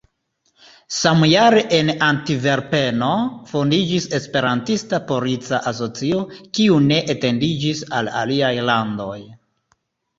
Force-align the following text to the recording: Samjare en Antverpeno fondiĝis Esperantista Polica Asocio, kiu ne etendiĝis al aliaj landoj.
Samjare 0.99 1.61
en 1.79 1.91
Antverpeno 2.05 3.11
fondiĝis 3.53 4.09
Esperantista 4.21 5.03
Polica 5.13 5.63
Asocio, 5.75 6.27
kiu 6.59 6.83
ne 6.91 7.03
etendiĝis 7.19 7.89
al 8.01 8.15
aliaj 8.27 8.55
landoj. 8.75 9.17